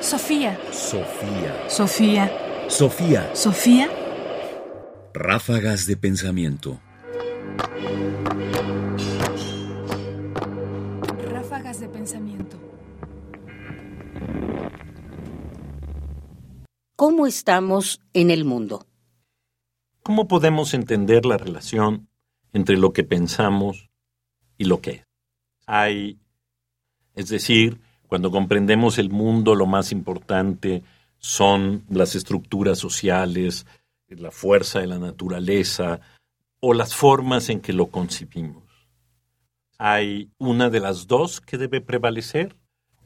Sofía. 0.00 0.58
Sofía. 0.72 1.68
Sofía. 1.68 2.32
Sofía. 2.68 3.34
Sofía. 3.34 3.88
Ráfagas 5.12 5.86
de 5.86 5.98
pensamiento. 5.98 6.80
Ráfagas 11.30 11.80
de 11.80 11.88
pensamiento. 11.88 12.56
¿Cómo 16.96 17.26
estamos 17.26 18.00
en 18.14 18.30
el 18.30 18.46
mundo? 18.46 18.86
¿Cómo 20.02 20.28
podemos 20.28 20.72
entender 20.72 21.26
la 21.26 21.36
relación 21.36 22.08
entre 22.54 22.78
lo 22.78 22.94
que 22.94 23.04
pensamos 23.04 23.90
y 24.56 24.64
lo 24.64 24.80
que 24.80 24.90
es? 24.90 25.04
Hay, 25.66 26.18
es 27.14 27.28
decir, 27.28 27.80
cuando 28.10 28.32
comprendemos 28.32 28.98
el 28.98 29.08
mundo, 29.08 29.54
lo 29.54 29.66
más 29.66 29.92
importante 29.92 30.82
son 31.20 31.84
las 31.88 32.16
estructuras 32.16 32.76
sociales, 32.76 33.66
la 34.08 34.32
fuerza 34.32 34.80
de 34.80 34.88
la 34.88 34.98
naturaleza 34.98 36.00
o 36.58 36.74
las 36.74 36.96
formas 36.96 37.50
en 37.50 37.60
que 37.60 37.72
lo 37.72 37.86
concibimos. 37.86 38.64
¿Hay 39.78 40.28
una 40.38 40.70
de 40.70 40.80
las 40.80 41.06
dos 41.06 41.40
que 41.40 41.56
debe 41.56 41.80
prevalecer? 41.80 42.56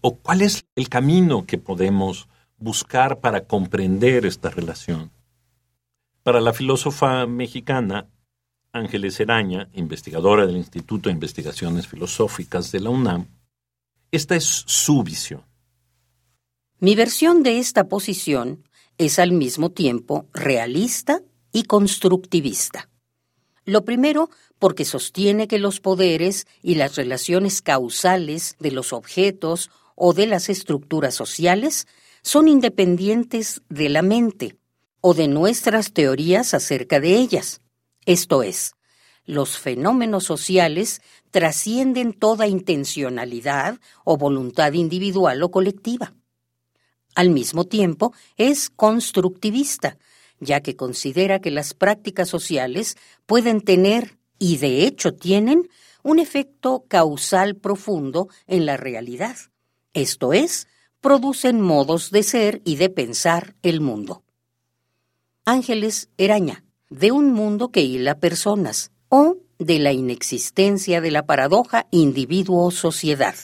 ¿O 0.00 0.16
cuál 0.16 0.40
es 0.40 0.64
el 0.74 0.88
camino 0.88 1.44
que 1.44 1.58
podemos 1.58 2.26
buscar 2.56 3.20
para 3.20 3.44
comprender 3.44 4.24
esta 4.24 4.48
relación? 4.48 5.10
Para 6.22 6.40
la 6.40 6.54
filósofa 6.54 7.26
mexicana 7.26 8.08
Ángeles 8.72 9.20
Eraña, 9.20 9.68
investigadora 9.74 10.46
del 10.46 10.56
Instituto 10.56 11.10
de 11.10 11.12
Investigaciones 11.12 11.86
Filosóficas 11.86 12.72
de 12.72 12.80
la 12.80 12.88
UNAM, 12.88 13.26
esta 14.16 14.36
es 14.36 14.44
su 14.44 15.02
visión. 15.02 15.44
Mi 16.78 16.94
versión 16.94 17.42
de 17.42 17.58
esta 17.58 17.88
posición 17.88 18.68
es 18.98 19.18
al 19.18 19.32
mismo 19.32 19.70
tiempo 19.70 20.26
realista 20.32 21.22
y 21.52 21.64
constructivista. 21.64 22.88
Lo 23.64 23.84
primero, 23.84 24.28
porque 24.58 24.84
sostiene 24.84 25.48
que 25.48 25.58
los 25.58 25.80
poderes 25.80 26.46
y 26.62 26.74
las 26.74 26.96
relaciones 26.96 27.62
causales 27.62 28.56
de 28.58 28.70
los 28.70 28.92
objetos 28.92 29.70
o 29.94 30.12
de 30.12 30.26
las 30.26 30.48
estructuras 30.48 31.14
sociales 31.14 31.86
son 32.22 32.48
independientes 32.48 33.62
de 33.68 33.88
la 33.88 34.02
mente 34.02 34.56
o 35.00 35.14
de 35.14 35.28
nuestras 35.28 35.92
teorías 35.92 36.54
acerca 36.54 37.00
de 37.00 37.16
ellas. 37.16 37.60
Esto 38.06 38.42
es, 38.42 38.73
los 39.24 39.58
fenómenos 39.58 40.24
sociales 40.24 41.02
trascienden 41.30 42.12
toda 42.12 42.46
intencionalidad 42.46 43.80
o 44.04 44.16
voluntad 44.16 44.72
individual 44.72 45.42
o 45.42 45.50
colectiva. 45.50 46.14
Al 47.14 47.30
mismo 47.30 47.64
tiempo, 47.64 48.12
es 48.36 48.70
constructivista, 48.70 49.98
ya 50.40 50.60
que 50.60 50.76
considera 50.76 51.40
que 51.40 51.50
las 51.50 51.74
prácticas 51.74 52.28
sociales 52.28 52.96
pueden 53.26 53.60
tener, 53.60 54.18
y 54.38 54.58
de 54.58 54.84
hecho 54.84 55.14
tienen, 55.14 55.68
un 56.02 56.18
efecto 56.18 56.84
causal 56.86 57.56
profundo 57.56 58.28
en 58.46 58.66
la 58.66 58.76
realidad. 58.76 59.36
Esto 59.94 60.32
es, 60.32 60.68
producen 61.00 61.60
modos 61.60 62.10
de 62.10 62.22
ser 62.22 62.62
y 62.64 62.76
de 62.76 62.90
pensar 62.90 63.54
el 63.62 63.80
mundo. 63.80 64.22
Ángeles 65.44 66.08
Eraña, 66.16 66.64
de 66.90 67.12
un 67.12 67.32
mundo 67.32 67.70
que 67.70 67.82
hila 67.82 68.18
personas, 68.18 68.90
o 69.16 69.36
de 69.60 69.78
la 69.78 69.92
inexistencia 69.92 71.00
de 71.00 71.12
la 71.12 71.24
paradoja 71.24 71.86
individuo-sociedad. 71.92 73.36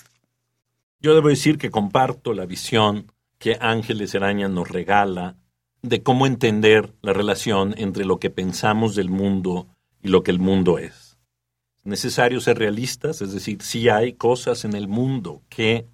Yo 0.99 1.15
debo 1.15 1.29
decir 1.29 1.59
que 1.59 1.71
comparto 1.71 2.35
la 2.35 2.45
visión 2.45 3.13
que 3.39 3.57
Ángeles 3.61 4.17
Araña 4.17 4.49
nos 4.49 4.69
regala 4.69 5.37
de 5.83 6.03
cómo 6.03 6.27
entender 6.27 6.93
la 7.03 7.13
relación 7.13 7.77
entre 7.79 8.05
lo 8.05 8.19
que 8.19 8.31
pensamos 8.31 8.97
del 8.97 9.11
mundo 9.11 9.69
y 10.03 10.09
lo 10.09 10.25
que 10.25 10.33
el 10.33 10.41
mundo 10.41 10.79
es. 10.79 11.17
Es 11.79 11.87
necesario 11.87 12.41
ser 12.41 12.59
realistas, 12.59 13.23
es 13.23 13.33
decir, 13.33 13.63
si 13.63 13.89
hay 13.89 14.15
cosas 14.15 14.65
en 14.65 14.75
el 14.75 14.89
mundo 14.89 15.41
que 15.49 15.87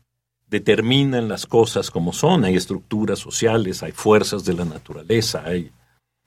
determinan 0.49 1.29
las 1.29 1.45
cosas 1.45 1.91
como 1.91 2.15
son, 2.15 2.47
hay 2.47 2.57
estructuras 2.57 3.19
sociales, 3.19 3.83
hay 3.83 3.93
fuerzas 3.93 4.47
de 4.47 4.55
la 4.55 4.65
naturaleza, 4.65 5.43
hay, 5.45 5.71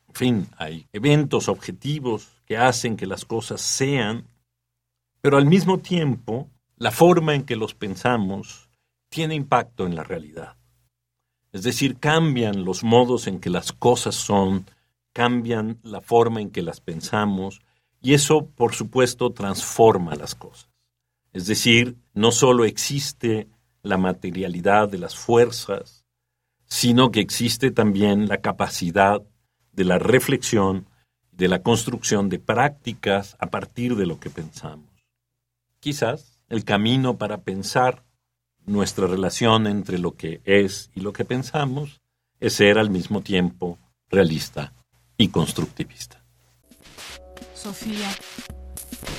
en 0.09 0.15
fin, 0.15 0.47
hay 0.57 0.87
eventos 0.91 1.47
objetivos 1.47 2.29
que 2.45 2.57
hacen 2.57 2.97
que 2.97 3.05
las 3.05 3.25
cosas 3.25 3.61
sean, 3.61 4.25
pero 5.21 5.37
al 5.37 5.45
mismo 5.45 5.77
tiempo 5.79 6.49
la 6.77 6.91
forma 6.91 7.35
en 7.35 7.43
que 7.43 7.55
los 7.55 7.73
pensamos 7.75 8.69
tiene 9.09 9.35
impacto 9.35 9.85
en 9.85 9.95
la 9.95 10.03
realidad. 10.03 10.55
Es 11.51 11.63
decir, 11.63 11.97
cambian 11.97 12.65
los 12.65 12.83
modos 12.83 13.27
en 13.27 13.39
que 13.39 13.49
las 13.49 13.71
cosas 13.71 14.15
son, 14.15 14.65
cambian 15.13 15.79
la 15.83 16.01
forma 16.01 16.41
en 16.41 16.51
que 16.51 16.61
las 16.61 16.81
pensamos, 16.81 17.61
y 18.01 18.13
eso, 18.13 18.45
por 18.45 18.73
supuesto, 18.73 19.31
transforma 19.31 20.15
las 20.15 20.35
cosas. 20.35 20.69
Es 21.33 21.47
decir, 21.47 21.97
no 22.13 22.31
solo 22.31 22.65
existe 22.65 23.47
la 23.83 23.97
materialidad 23.97 24.89
de 24.89 24.99
las 24.99 25.15
fuerzas, 25.15 26.05
sino 26.65 27.11
que 27.11 27.19
existe 27.19 27.71
también 27.71 28.27
la 28.27 28.37
capacidad 28.37 29.23
de 29.73 29.85
la 29.85 29.99
reflexión 29.99 30.87
de 31.31 31.47
la 31.47 31.63
construcción 31.63 32.27
de 32.27 32.37
prácticas 32.37 33.37
a 33.39 33.47
partir 33.47 33.95
de 33.95 34.05
lo 34.05 34.19
que 34.19 34.29
pensamos. 34.29 34.89
Quizás 35.79 36.43
el 36.49 36.65
camino 36.65 37.17
para 37.17 37.41
pensar 37.41 38.03
nuestra 38.65 39.07
relación 39.07 39.65
entre 39.65 39.99
lo 39.99 40.15
que 40.15 40.41
es 40.43 40.91
y 40.95 40.99
lo 40.99 41.13
que 41.13 41.23
pensamos 41.23 42.01
es 42.41 42.53
ser 42.53 42.77
al 42.77 42.89
mismo 42.89 43.21
tiempo 43.21 43.79
realista 44.09 44.73
y 45.17 45.29
constructivista. 45.29 46.23
Sofía. 47.53 48.11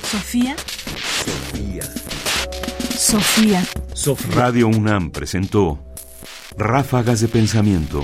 Sofía. 0.03 0.55
Sofía. 2.97 3.65
Sofía. 3.93 4.35
Radio 4.35 4.67
UNAM 4.67 5.11
presentó 5.11 5.83
Ráfagas 6.57 7.21
de 7.21 7.27
Pensamiento. 7.27 8.03